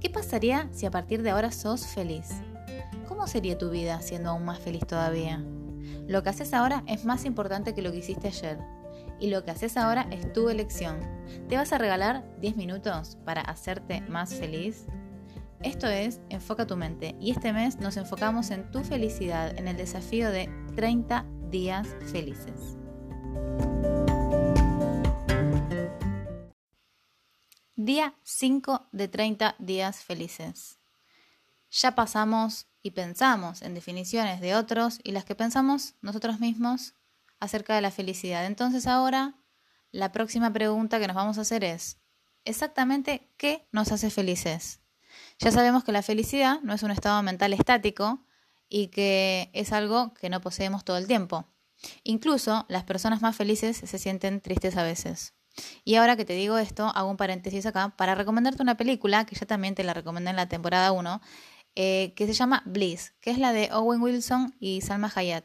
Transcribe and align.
¿Qué 0.00 0.10
pasaría 0.10 0.68
si 0.72 0.86
a 0.86 0.92
partir 0.92 1.22
de 1.22 1.30
ahora 1.30 1.50
sos 1.50 1.84
feliz? 1.86 2.28
¿Cómo 3.08 3.26
sería 3.26 3.58
tu 3.58 3.70
vida 3.70 4.00
siendo 4.00 4.30
aún 4.30 4.44
más 4.44 4.60
feliz 4.60 4.86
todavía? 4.86 5.42
Lo 6.06 6.22
que 6.22 6.28
haces 6.28 6.54
ahora 6.54 6.84
es 6.86 7.04
más 7.04 7.24
importante 7.24 7.74
que 7.74 7.82
lo 7.82 7.90
que 7.90 7.98
hiciste 7.98 8.28
ayer. 8.28 8.58
Y 9.18 9.30
lo 9.30 9.44
que 9.44 9.50
haces 9.50 9.76
ahora 9.76 10.06
es 10.12 10.32
tu 10.32 10.50
elección. 10.50 11.00
¿Te 11.48 11.56
vas 11.56 11.72
a 11.72 11.78
regalar 11.78 12.24
10 12.40 12.56
minutos 12.56 13.18
para 13.24 13.40
hacerte 13.40 14.00
más 14.02 14.32
feliz? 14.34 14.86
Esto 15.62 15.88
es 15.88 16.20
Enfoca 16.28 16.64
tu 16.64 16.76
mente 16.76 17.16
y 17.18 17.32
este 17.32 17.52
mes 17.52 17.80
nos 17.80 17.96
enfocamos 17.96 18.52
en 18.52 18.70
tu 18.70 18.84
felicidad 18.84 19.58
en 19.58 19.66
el 19.66 19.76
desafío 19.76 20.30
de 20.30 20.48
30 20.76 21.26
días 21.50 21.88
felices. 22.12 22.77
Día 27.88 28.12
5 28.22 28.86
de 28.92 29.08
30 29.08 29.56
días 29.58 30.04
felices. 30.04 30.78
Ya 31.70 31.94
pasamos 31.94 32.66
y 32.82 32.90
pensamos 32.90 33.62
en 33.62 33.72
definiciones 33.72 34.42
de 34.42 34.54
otros 34.54 35.00
y 35.02 35.12
las 35.12 35.24
que 35.24 35.34
pensamos 35.34 35.94
nosotros 36.02 36.38
mismos 36.38 36.92
acerca 37.40 37.74
de 37.74 37.80
la 37.80 37.90
felicidad. 37.90 38.44
Entonces 38.44 38.86
ahora 38.86 39.36
la 39.90 40.12
próxima 40.12 40.52
pregunta 40.52 41.00
que 41.00 41.06
nos 41.06 41.16
vamos 41.16 41.38
a 41.38 41.40
hacer 41.40 41.64
es, 41.64 41.96
exactamente 42.44 43.26
qué 43.38 43.66
nos 43.72 43.90
hace 43.90 44.10
felices. 44.10 44.80
Ya 45.38 45.50
sabemos 45.50 45.82
que 45.82 45.92
la 45.92 46.02
felicidad 46.02 46.60
no 46.60 46.74
es 46.74 46.82
un 46.82 46.90
estado 46.90 47.22
mental 47.22 47.54
estático 47.54 48.22
y 48.68 48.88
que 48.88 49.48
es 49.54 49.72
algo 49.72 50.12
que 50.12 50.28
no 50.28 50.42
poseemos 50.42 50.84
todo 50.84 50.98
el 50.98 51.06
tiempo. 51.06 51.46
Incluso 52.04 52.66
las 52.68 52.84
personas 52.84 53.22
más 53.22 53.34
felices 53.34 53.78
se 53.78 53.98
sienten 53.98 54.42
tristes 54.42 54.76
a 54.76 54.82
veces. 54.82 55.37
Y 55.84 55.96
ahora 55.96 56.16
que 56.16 56.24
te 56.24 56.34
digo 56.34 56.58
esto, 56.58 56.86
hago 56.94 57.10
un 57.10 57.16
paréntesis 57.16 57.66
acá 57.66 57.94
para 57.96 58.14
recomendarte 58.14 58.62
una 58.62 58.76
película 58.76 59.24
que 59.26 59.36
ya 59.36 59.46
también 59.46 59.74
te 59.74 59.84
la 59.84 59.94
recomendé 59.94 60.30
en 60.30 60.36
la 60.36 60.48
temporada 60.48 60.92
1, 60.92 61.20
eh, 61.74 62.12
que 62.16 62.26
se 62.26 62.32
llama 62.32 62.62
Bliss, 62.66 63.14
que 63.20 63.30
es 63.30 63.38
la 63.38 63.52
de 63.52 63.70
Owen 63.72 64.02
Wilson 64.02 64.56
y 64.58 64.80
Salma 64.80 65.12
Hayat. 65.14 65.44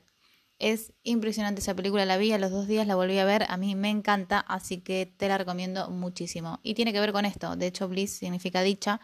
Es 0.60 0.94
impresionante 1.04 1.62
esa 1.62 1.76
película, 1.76 2.06
la 2.06 2.18
vi 2.18 2.32
a 2.32 2.38
los 2.38 2.52
dos 2.52 2.68
días, 2.68 2.88
la 2.88 2.96
volví 2.96 3.18
a 3.20 3.26
ver, 3.26 3.46
a 3.50 3.58
mí 3.58 3.76
me 3.76 3.90
encanta, 3.90 4.40
así 4.40 4.82
que 4.82 5.06
te 5.06 5.28
la 5.28 5.38
recomiendo 5.38 5.90
muchísimo. 5.90 6.60
Y 6.64 6.74
tiene 6.74 6.94
que 6.94 7.00
ver 7.00 7.12
con 7.12 7.26
esto, 7.26 7.56
de 7.56 7.68
hecho 7.68 7.88
Bliss 7.88 8.14
significa 8.14 8.62
dicha, 8.62 9.02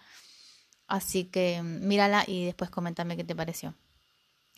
así 0.88 1.26
que 1.26 1.62
mm, 1.62 1.88
mírala 1.88 2.24
y 2.26 2.46
después 2.46 2.70
comentame 2.70 3.18
qué 3.18 3.24
te 3.24 3.36
pareció. 3.36 3.76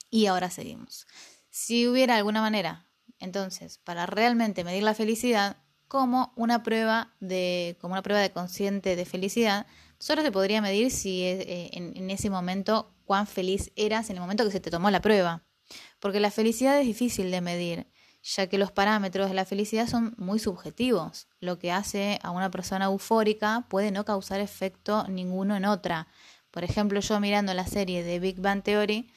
Y 0.10 0.28
ahora 0.28 0.50
seguimos. 0.50 1.08
Si 1.50 1.88
hubiera 1.88 2.16
alguna 2.16 2.42
manera, 2.42 2.88
entonces, 3.20 3.78
para 3.78 4.06
realmente 4.06 4.64
medir 4.64 4.84
la 4.84 4.96
felicidad, 4.96 5.58
como 5.92 6.32
una 6.38 6.64
prueba 6.64 7.12
de, 7.20 7.78
como 7.82 7.96
una 7.96 8.02
prueba 8.02 8.22
de 8.22 8.32
consciente 8.32 8.96
de 8.96 9.04
felicidad, 9.04 9.68
solo 9.98 10.22
se 10.22 10.32
podría 10.32 10.62
medir 10.62 10.90
si 10.90 11.24
eh, 11.24 11.70
en, 11.74 11.92
en 11.98 12.10
ese 12.10 12.30
momento 12.30 12.94
cuán 13.04 13.28
feliz 13.28 13.74
eras 13.76 14.10
en 14.10 14.16
el 14.16 14.22
momento 14.22 14.46
que 14.46 14.52
se 14.52 14.62
te 14.62 14.72
tomó 14.72 14.90
la 14.90 15.02
prueba. 15.02 15.44
Porque 16.00 16.22
la 16.22 16.32
felicidad 16.32 16.80
es 16.80 16.88
difícil 16.88 17.30
de 17.30 17.42
medir, 17.42 17.88
ya 18.24 18.48
que 18.48 18.58
los 18.58 18.72
parámetros 18.72 19.28
de 19.28 19.34
la 19.34 19.44
felicidad 19.44 19.86
son 19.86 20.16
muy 20.18 20.40
subjetivos. 20.40 21.28
Lo 21.42 21.60
que 21.60 21.74
hace 21.74 22.20
a 22.24 22.32
una 22.32 22.52
persona 22.52 22.86
eufórica 22.86 23.66
puede 23.68 23.92
no 23.92 24.06
causar 24.06 24.40
efecto 24.40 25.06
ninguno 25.10 25.58
en 25.58 25.66
otra. 25.66 26.08
Por 26.52 26.64
ejemplo, 26.64 27.02
yo 27.02 27.20
mirando 27.20 27.54
la 27.54 27.68
serie 27.68 28.02
de 28.02 28.20
Big 28.20 28.40
Bang 28.40 28.64
Theory, 28.64 29.12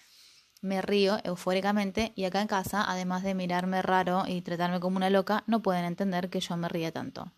me 0.64 0.80
río 0.80 1.18
eufóricamente 1.24 2.12
y 2.16 2.24
acá 2.24 2.40
en 2.40 2.48
casa, 2.48 2.84
además 2.86 3.22
de 3.22 3.34
mirarme 3.34 3.82
raro 3.82 4.24
y 4.26 4.40
tratarme 4.40 4.80
como 4.80 4.96
una 4.96 5.10
loca, 5.10 5.44
no 5.46 5.62
pueden 5.62 5.84
entender 5.84 6.30
que 6.30 6.40
yo 6.40 6.56
me 6.56 6.70
ríe 6.70 6.90
tanto. 6.90 7.30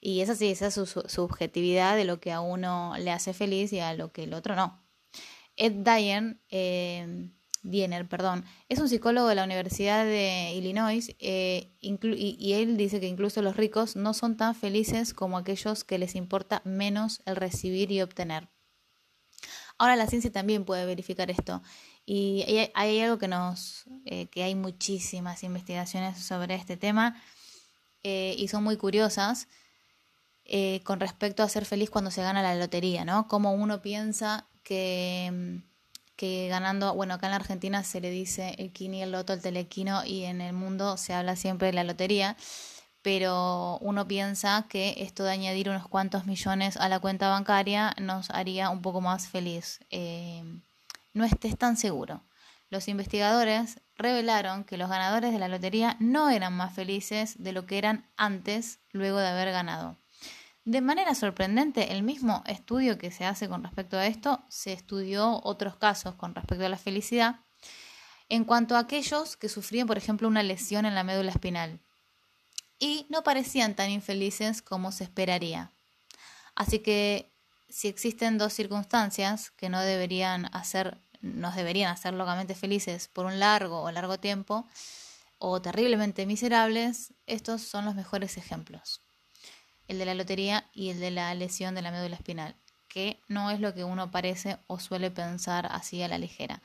Y 0.00 0.20
esa 0.22 0.34
sí, 0.34 0.50
esa 0.50 0.68
es 0.68 0.74
su, 0.74 0.86
subjetividad 0.86 1.94
de 1.94 2.06
lo 2.06 2.20
que 2.20 2.32
a 2.32 2.40
uno 2.40 2.94
le 2.98 3.10
hace 3.10 3.34
feliz 3.34 3.72
y 3.74 3.80
a 3.80 3.92
lo 3.94 4.12
que 4.12 4.24
el 4.24 4.32
otro 4.32 4.56
no. 4.56 4.82
Ed 5.56 5.72
Dyer, 5.72 6.38
eh, 6.48 7.30
Diener, 7.62 8.08
perdón, 8.08 8.44
es 8.70 8.78
un 8.78 8.88
psicólogo 8.88 9.28
de 9.28 9.34
la 9.34 9.44
Universidad 9.44 10.06
de 10.06 10.52
Illinois 10.54 11.14
eh, 11.18 11.70
y 11.80 12.52
él 12.54 12.78
dice 12.78 12.98
que 12.98 13.08
incluso 13.08 13.42
los 13.42 13.56
ricos 13.56 13.94
no 13.94 14.14
son 14.14 14.38
tan 14.38 14.54
felices 14.54 15.12
como 15.12 15.36
aquellos 15.36 15.84
que 15.84 15.98
les 15.98 16.14
importa 16.14 16.62
menos 16.64 17.22
el 17.26 17.36
recibir 17.36 17.92
y 17.92 18.00
obtener. 18.00 18.48
Ahora 19.76 19.96
la 19.96 20.06
ciencia 20.06 20.30
también 20.30 20.64
puede 20.64 20.86
verificar 20.86 21.30
esto 21.30 21.62
y 22.06 22.68
hay, 22.74 23.00
algo 23.00 23.18
que 23.18 23.28
nos, 23.28 23.84
eh, 24.04 24.26
que 24.26 24.42
hay 24.42 24.54
muchísimas 24.54 25.42
investigaciones 25.42 26.18
sobre 26.18 26.54
este 26.54 26.76
tema 26.76 27.20
eh, 28.02 28.34
y 28.38 28.48
son 28.48 28.62
muy 28.62 28.76
curiosas 28.76 29.48
eh, 30.44 30.82
con 30.84 31.00
respecto 31.00 31.42
a 31.42 31.48
ser 31.48 31.64
feliz 31.64 31.88
cuando 31.88 32.10
se 32.10 32.22
gana 32.22 32.42
la 32.42 32.54
lotería, 32.54 33.06
¿no? 33.06 33.26
Como 33.28 33.54
uno 33.54 33.80
piensa 33.80 34.46
que, 34.62 35.62
que 36.16 36.48
ganando, 36.48 36.94
bueno, 36.94 37.14
acá 37.14 37.28
en 37.28 37.30
la 37.30 37.36
Argentina 37.36 37.82
se 37.82 38.02
le 38.02 38.10
dice 38.10 38.54
el 38.58 38.70
kini, 38.70 39.02
el 39.02 39.12
loto, 39.12 39.32
el 39.32 39.40
telequino 39.40 40.04
y 40.04 40.24
en 40.24 40.42
el 40.42 40.52
mundo 40.52 40.98
se 40.98 41.14
habla 41.14 41.36
siempre 41.36 41.68
de 41.68 41.72
la 41.72 41.84
lotería 41.84 42.36
pero 43.02 43.76
uno 43.82 44.08
piensa 44.08 44.64
que 44.66 44.94
esto 44.96 45.24
de 45.24 45.32
añadir 45.32 45.68
unos 45.68 45.86
cuantos 45.88 46.24
millones 46.24 46.78
a 46.78 46.88
la 46.88 47.00
cuenta 47.00 47.28
bancaria 47.28 47.94
nos 48.00 48.30
haría 48.30 48.70
un 48.70 48.80
poco 48.80 49.02
más 49.02 49.28
feliz 49.28 49.80
no 51.14 51.24
estés 51.24 51.56
tan 51.56 51.76
seguro. 51.76 52.22
Los 52.70 52.88
investigadores 52.88 53.80
revelaron 53.96 54.64
que 54.64 54.76
los 54.76 54.90
ganadores 54.90 55.32
de 55.32 55.38
la 55.38 55.48
lotería 55.48 55.96
no 56.00 56.28
eran 56.28 56.52
más 56.52 56.74
felices 56.74 57.42
de 57.42 57.52
lo 57.52 57.66
que 57.66 57.78
eran 57.78 58.10
antes, 58.16 58.80
luego 58.90 59.18
de 59.18 59.28
haber 59.28 59.52
ganado. 59.52 59.96
De 60.64 60.80
manera 60.80 61.14
sorprendente, 61.14 61.92
el 61.92 62.02
mismo 62.02 62.42
estudio 62.46 62.98
que 62.98 63.10
se 63.10 63.26
hace 63.26 63.48
con 63.48 63.62
respecto 63.62 63.96
a 63.96 64.06
esto, 64.06 64.42
se 64.48 64.72
estudió 64.72 65.40
otros 65.44 65.76
casos 65.76 66.14
con 66.14 66.34
respecto 66.34 66.64
a 66.64 66.70
la 66.70 66.78
felicidad, 66.78 67.40
en 68.28 68.44
cuanto 68.44 68.74
a 68.74 68.80
aquellos 68.80 69.36
que 69.36 69.50
sufrían, 69.50 69.86
por 69.86 69.98
ejemplo, 69.98 70.26
una 70.26 70.42
lesión 70.42 70.86
en 70.86 70.94
la 70.94 71.04
médula 71.04 71.30
espinal, 71.30 71.80
y 72.78 73.06
no 73.10 73.22
parecían 73.22 73.74
tan 73.74 73.90
infelices 73.90 74.62
como 74.62 74.90
se 74.90 75.04
esperaría. 75.04 75.70
Así 76.54 76.78
que 76.78 77.33
si 77.74 77.88
existen 77.88 78.38
dos 78.38 78.52
circunstancias 78.52 79.50
que 79.50 79.68
no 79.68 79.80
deberían 79.80 80.46
hacer 80.52 80.96
nos 81.22 81.56
deberían 81.56 81.90
hacer 81.90 82.14
locamente 82.14 82.54
felices 82.54 83.08
por 83.08 83.26
un 83.26 83.40
largo 83.40 83.82
o 83.82 83.90
largo 83.90 84.18
tiempo, 84.18 84.66
o 85.38 85.60
terriblemente 85.60 86.26
miserables, 86.26 87.12
estos 87.26 87.62
son 87.62 87.86
los 87.86 87.94
mejores 87.94 88.36
ejemplos. 88.36 89.00
El 89.88 89.98
de 89.98 90.04
la 90.04 90.14
lotería 90.14 90.66
y 90.72 90.90
el 90.90 91.00
de 91.00 91.10
la 91.10 91.34
lesión 91.34 91.74
de 91.74 91.82
la 91.82 91.90
médula 91.90 92.14
espinal, 92.14 92.54
que 92.88 93.18
no 93.26 93.50
es 93.50 93.58
lo 93.58 93.74
que 93.74 93.84
uno 93.84 94.10
parece 94.10 94.58
o 94.66 94.78
suele 94.78 95.10
pensar 95.10 95.66
así 95.70 96.02
a 96.02 96.08
la 96.08 96.18
ligera. 96.18 96.60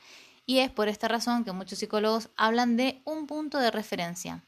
Y 0.46 0.58
es 0.58 0.70
por 0.70 0.88
esta 0.88 1.08
razón 1.08 1.44
que 1.44 1.52
muchos 1.52 1.78
psicólogos 1.78 2.28
hablan 2.36 2.76
de 2.76 3.00
un 3.04 3.26
punto 3.26 3.58
de 3.58 3.70
referencia. 3.70 4.44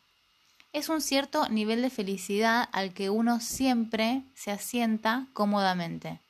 Es 0.72 0.88
un 0.88 1.00
cierto 1.00 1.48
nivel 1.48 1.82
de 1.82 1.90
felicidad 1.90 2.68
al 2.72 2.92
que 2.92 3.10
uno 3.10 3.40
siempre 3.40 4.22
se 4.34 4.50
asienta 4.50 5.26
cómodamente. 5.32 6.20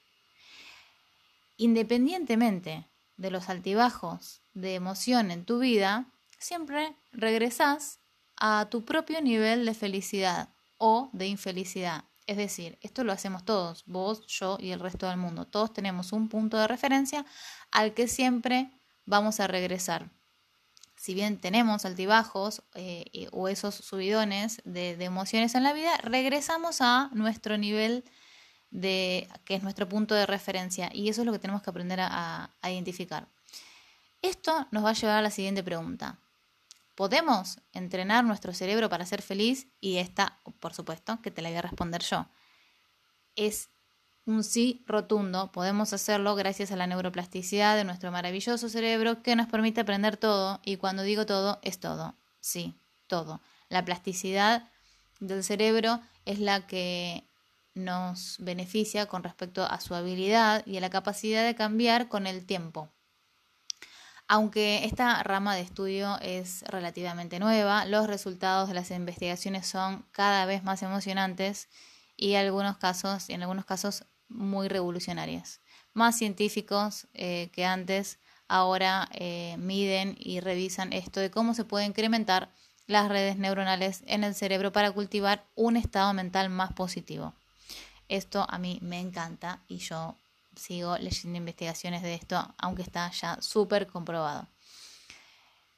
Independientemente 1.63 2.89
de 3.17 3.31
los 3.31 3.49
altibajos 3.49 4.41
de 4.53 4.75
emoción 4.75 5.31
en 5.31 5.45
tu 5.45 5.61
vida, 5.61 6.07
siempre 6.41 6.97
regresas 7.13 8.01
a 8.37 8.67
tu 8.69 8.85
propio 8.85 9.21
nivel 9.21 9.65
de 9.65 9.73
felicidad 9.73 10.49
o 10.79 11.09
de 11.13 11.29
infelicidad. 11.29 12.03
Es 12.27 12.37
decir, 12.37 12.79
esto 12.81 13.05
lo 13.05 13.13
hacemos 13.13 13.45
todos, 13.45 13.85
vos, 13.87 14.27
yo 14.27 14.59
y 14.59 14.73
el 14.73 14.81
resto 14.81 15.07
del 15.09 15.19
mundo. 15.19 15.47
Todos 15.47 15.73
tenemos 15.73 16.11
un 16.11 16.29
punto 16.29 16.57
de 16.57 16.67
referencia 16.67 17.25
al 17.71 17.95
que 17.95 18.09
siempre 18.09 18.73
vamos 19.05 19.39
a 19.39 19.47
regresar. 19.47 20.11
Si 20.97 21.15
bien 21.15 21.41
tenemos 21.41 21.85
altibajos 21.85 22.65
eh, 22.75 23.29
o 23.31 23.47
esos 23.47 23.77
subidones 23.77 24.63
de, 24.65 24.97
de 24.97 25.05
emociones 25.05 25.55
en 25.55 25.63
la 25.63 25.75
vida, 25.75 25.97
regresamos 25.99 26.81
a 26.81 27.09
nuestro 27.13 27.57
nivel 27.57 28.03
de 28.03 28.11
que 28.81 29.29
es 29.49 29.63
nuestro 29.63 29.89
punto 29.89 30.15
de 30.15 30.27
referencia 30.27 30.91
y 30.93 31.09
eso 31.09 31.23
es 31.23 31.27
lo 31.27 31.33
que 31.33 31.39
tenemos 31.39 31.63
que 31.63 31.71
aprender 31.71 32.01
a, 32.01 32.51
identificar. 32.65 33.27
Esto 34.23 34.67
nos 34.71 34.85
va 34.85 34.91
a 34.91 34.95
llevar 34.95 35.19
a 35.19 35.23
la 35.23 35.31
siguiente 35.31 35.63
pregunta. 35.63 36.19
¿Podemos 36.95 37.59
entrenar 37.73 38.25
nuestro 38.25 38.53
cerebro 38.53 38.89
para 38.89 39.07
ser 39.07 39.23
feliz? 39.23 39.67
Y 39.81 39.97
esta, 39.97 40.39
por 40.61 40.75
supuesto, 40.75 41.21
que 41.23 41.31
te 41.31 41.43
la 41.43 41.49
voy 41.49 41.59
a 41.59 41.63
responder 41.63 42.03
yo. 42.03 42.27
Es 43.35 43.69
un 44.27 44.45
sí 44.45 44.85
rotundo. 44.87 45.51
Podemos 45.51 45.93
hacerlo 45.93 46.35
gracias 46.37 46.71
a 46.71 46.77
la 46.77 46.87
neuroplasticidad 46.87 47.77
de 47.77 47.85
nuestro 47.85 48.13
maravilloso 48.13 48.69
cerebro 48.69 49.23
que 49.23 49.35
nos 49.35 49.49
permite 49.49 49.81
aprender 49.81 50.17
todo. 50.17 50.61
Y 50.65 50.77
cuando 50.77 51.03
digo 51.03 51.27
todo, 51.27 51.59
es 51.63 51.81
todo. 51.81 52.15
Sí, 52.41 52.75
todo. 53.07 53.41
La 53.69 53.85
plasticidad 53.85 54.69
del 55.19 55.43
cerebro 55.43 56.01
es 56.25 56.39
la 56.39 56.67
que 56.67 57.25
nos 57.75 58.37
beneficia 58.39 59.07
con 59.07 59.23
respecto 59.23 59.65
a 59.65 59.81
su 59.81 59.95
habilidad 59.95 60.65
y 60.67 60.77
a 60.77 60.81
la 60.81 60.91
capacidad 60.91 61.45
de 61.45 61.55
cambiar 61.55 62.09
con 62.09 62.27
el 62.27 62.45
tiempo. 62.47 62.91
Aunque 64.29 64.85
esta 64.85 65.23
rama 65.23 65.55
de 65.55 65.63
estudio 65.63 66.19
es 66.21 66.63
relativamente 66.63 67.39
nueva, 67.39 67.85
los 67.85 68.07
resultados 68.07 68.69
de 68.69 68.75
las 68.75 68.91
investigaciones 68.91 69.67
son 69.67 70.07
cada 70.13 70.47
vez 70.47 70.63
más 70.63 70.83
emocionantes 70.83 71.69
y 72.17 72.35
algunos 72.35 72.79
casos, 72.79 73.29
en 73.31 73.43
algunos 73.43 73.65
casos 73.65 74.05
muy 74.29 74.69
revolucionarias. 74.69 75.61
más 75.95 76.17
científicos 76.17 77.09
eh, 77.13 77.51
que 77.53 77.67
antes 77.67 78.19
ahora 78.49 79.09
eh, 79.13 79.57
miden 79.59 80.17
y 80.19 80.41
revisan 80.41 80.93
esto 80.95 81.21
de 81.21 81.31
cómo 81.31 81.53
se 81.53 81.65
puede 81.67 81.85
incrementar 81.85 82.51
las 82.87 83.09
redes 83.09 83.37
neuronales 83.37 84.03
en 84.07 84.25
el 84.25 84.35
cerebro 84.35 84.73
para 84.73 84.93
cultivar 84.93 85.47
un 85.55 85.77
estado 85.77 86.15
mental 86.15 86.49
más 86.49 86.73
positivo. 86.73 87.35
Esto 88.13 88.45
a 88.47 88.59
mí 88.59 88.79
me 88.83 89.01
encanta 89.01 89.63
y 89.69 89.79
yo 89.79 90.19
sigo 90.55 90.99
leyendo 90.99 91.39
investigaciones 91.39 92.03
de 92.03 92.13
esto, 92.13 92.55
aunque 92.59 92.83
está 92.83 93.11
ya 93.11 93.41
súper 93.41 93.87
comprobado. 93.87 94.47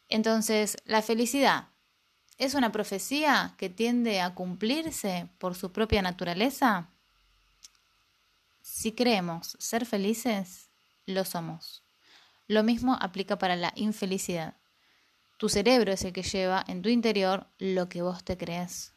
Entonces, 0.08 0.76
la 0.84 1.00
felicidad 1.00 1.68
es 2.36 2.54
una 2.54 2.72
profecía 2.72 3.54
que 3.56 3.70
tiende 3.70 4.20
a 4.20 4.34
cumplirse 4.34 5.28
por 5.38 5.54
su 5.54 5.70
propia 5.70 6.02
naturaleza. 6.02 6.88
Si 8.62 8.90
creemos 8.90 9.56
ser 9.60 9.86
felices, 9.86 10.70
lo 11.06 11.24
somos. 11.24 11.84
Lo 12.48 12.64
mismo 12.64 12.98
aplica 13.00 13.38
para 13.38 13.54
la 13.54 13.72
infelicidad. 13.76 14.54
Tu 15.38 15.48
cerebro 15.48 15.92
es 15.92 16.02
el 16.02 16.12
que 16.12 16.24
lleva 16.24 16.64
en 16.66 16.82
tu 16.82 16.88
interior 16.88 17.46
lo 17.58 17.88
que 17.88 18.02
vos 18.02 18.24
te 18.24 18.36
crees. 18.36 18.93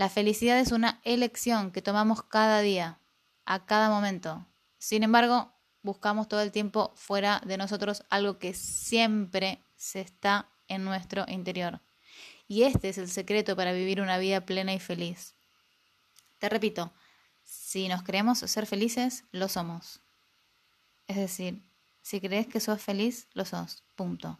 La 0.00 0.08
felicidad 0.08 0.58
es 0.58 0.72
una 0.72 0.98
elección 1.04 1.72
que 1.72 1.82
tomamos 1.82 2.22
cada 2.22 2.62
día, 2.62 2.98
a 3.44 3.66
cada 3.66 3.90
momento. 3.90 4.46
Sin 4.78 5.02
embargo, 5.02 5.52
buscamos 5.82 6.26
todo 6.26 6.40
el 6.40 6.52
tiempo 6.52 6.90
fuera 6.96 7.42
de 7.44 7.58
nosotros 7.58 8.02
algo 8.08 8.38
que 8.38 8.54
siempre 8.54 9.62
se 9.76 10.00
está 10.00 10.48
en 10.68 10.86
nuestro 10.86 11.26
interior. 11.28 11.80
Y 12.48 12.62
este 12.62 12.88
es 12.88 12.96
el 12.96 13.10
secreto 13.10 13.56
para 13.56 13.74
vivir 13.74 14.00
una 14.00 14.16
vida 14.16 14.40
plena 14.40 14.72
y 14.72 14.80
feliz. 14.80 15.34
Te 16.38 16.48
repito, 16.48 16.90
si 17.44 17.86
nos 17.88 18.02
creemos 18.02 18.38
ser 18.38 18.64
felices, 18.64 19.24
lo 19.32 19.50
somos. 19.50 20.00
Es 21.08 21.16
decir, 21.16 21.60
si 22.00 22.22
crees 22.22 22.46
que 22.46 22.60
sos 22.60 22.80
feliz, 22.80 23.26
lo 23.34 23.44
sos. 23.44 23.82
Punto. 23.96 24.38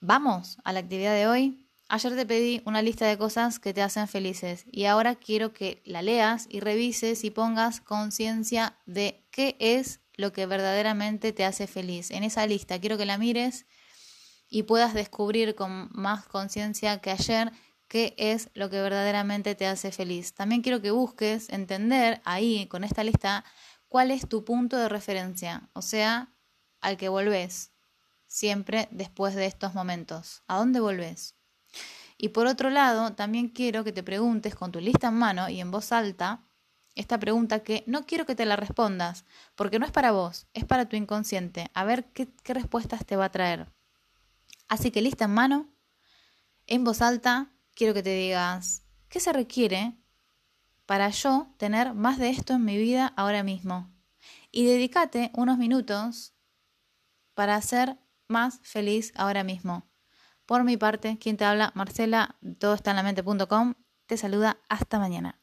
Vamos 0.00 0.56
a 0.64 0.72
la 0.72 0.80
actividad 0.80 1.12
de 1.14 1.26
hoy. 1.26 1.66
Ayer 1.92 2.14
te 2.14 2.24
pedí 2.24 2.62
una 2.66 2.82
lista 2.82 3.04
de 3.06 3.18
cosas 3.18 3.58
que 3.58 3.74
te 3.74 3.82
hacen 3.82 4.06
felices 4.06 4.64
y 4.70 4.84
ahora 4.84 5.16
quiero 5.16 5.52
que 5.52 5.82
la 5.84 6.02
leas 6.02 6.46
y 6.48 6.60
revises 6.60 7.24
y 7.24 7.32
pongas 7.32 7.80
conciencia 7.80 8.78
de 8.86 9.26
qué 9.32 9.56
es 9.58 9.98
lo 10.14 10.32
que 10.32 10.46
verdaderamente 10.46 11.32
te 11.32 11.44
hace 11.44 11.66
feliz. 11.66 12.12
En 12.12 12.22
esa 12.22 12.46
lista 12.46 12.78
quiero 12.78 12.96
que 12.96 13.06
la 13.06 13.18
mires 13.18 13.66
y 14.48 14.62
puedas 14.62 14.94
descubrir 14.94 15.56
con 15.56 15.90
más 15.90 16.26
conciencia 16.26 17.00
que 17.00 17.10
ayer 17.10 17.50
qué 17.88 18.14
es 18.18 18.50
lo 18.54 18.70
que 18.70 18.80
verdaderamente 18.80 19.56
te 19.56 19.66
hace 19.66 19.90
feliz. 19.90 20.32
También 20.32 20.62
quiero 20.62 20.80
que 20.80 20.92
busques 20.92 21.48
entender 21.48 22.22
ahí 22.24 22.68
con 22.68 22.84
esta 22.84 23.02
lista 23.02 23.44
cuál 23.88 24.12
es 24.12 24.28
tu 24.28 24.44
punto 24.44 24.76
de 24.76 24.88
referencia, 24.88 25.68
o 25.72 25.82
sea, 25.82 26.32
al 26.80 26.96
que 26.96 27.08
volvés 27.08 27.72
siempre 28.28 28.86
después 28.92 29.34
de 29.34 29.46
estos 29.46 29.74
momentos. 29.74 30.44
¿A 30.46 30.58
dónde 30.58 30.78
volvés? 30.78 31.34
Y 32.22 32.28
por 32.28 32.46
otro 32.46 32.68
lado, 32.68 33.14
también 33.14 33.48
quiero 33.48 33.82
que 33.82 33.92
te 33.92 34.02
preguntes 34.02 34.54
con 34.54 34.70
tu 34.70 34.78
lista 34.78 35.08
en 35.08 35.14
mano 35.14 35.48
y 35.48 35.58
en 35.58 35.70
voz 35.70 35.90
alta 35.90 36.44
esta 36.94 37.18
pregunta 37.18 37.62
que 37.62 37.82
no 37.86 38.04
quiero 38.04 38.26
que 38.26 38.34
te 38.34 38.44
la 38.44 38.56
respondas, 38.56 39.24
porque 39.54 39.78
no 39.78 39.86
es 39.86 39.90
para 39.90 40.12
vos, 40.12 40.46
es 40.52 40.66
para 40.66 40.86
tu 40.86 40.96
inconsciente, 40.96 41.70
a 41.72 41.82
ver 41.84 42.12
qué, 42.12 42.28
respuestas 42.44 43.06
te 43.06 43.16
va 43.16 43.24
a 43.24 43.30
traer. 43.30 43.72
Así 44.68 44.90
que 44.90 45.00
lista 45.00 45.24
en 45.24 45.30
mano, 45.30 45.68
en 46.66 46.84
voz 46.84 47.00
alta, 47.00 47.48
quiero 47.74 47.94
que 47.94 48.02
te 48.02 48.14
digas, 48.14 48.82
¿qué 49.08 49.18
se 49.18 49.32
requiere 49.32 49.96
para 50.84 51.08
yo 51.08 51.46
tener 51.56 51.94
más 51.94 52.18
de 52.18 52.28
esto 52.28 52.52
en 52.52 52.66
mi 52.66 52.76
vida 52.76 53.14
ahora 53.16 53.42
mismo? 53.42 53.90
Y 54.50 54.66
dedícate 54.66 55.30
unos 55.32 55.56
minutos 55.56 56.34
para 57.32 57.54
hacer 57.54 57.96
más 58.28 58.60
feliz 58.62 59.14
ahora 59.16 59.42
mismo. 59.42 59.89
Por 60.50 60.64
mi 60.64 60.76
parte, 60.76 61.16
quien 61.20 61.36
te 61.36 61.44
habla, 61.44 61.70
Marcela, 61.76 62.34
todo 62.58 62.74
está 62.74 62.90
en 62.90 62.96
la 62.96 63.04
te 64.06 64.16
saluda 64.16 64.58
hasta 64.68 64.98
mañana. 64.98 65.39